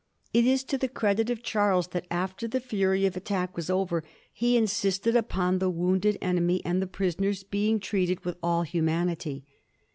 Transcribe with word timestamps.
It 0.33 0.47
is 0.47 0.63
to 0.63 0.79
the 0.79 0.87
credit 0.87 1.29
of 1.29 1.43
Charles 1.43 1.89
that 1.89 2.07
after 2.09 2.47
the 2.47 2.59
fury 2.59 3.05
of 3.05 3.15
attack 3.15 3.55
was 3.55 3.69
over 3.69 4.03
he 4.33 4.57
insisted 4.57 5.15
upon 5.15 5.59
the 5.59 5.69
wounded 5.69 6.17
enemy 6.23 6.59
and 6.65 6.81
the 6.81 6.87
prisoners 6.87 7.43
being 7.43 7.79
treated 7.79 8.25
with 8.25 8.35
all 8.41 8.63
humanity. 8.63 9.45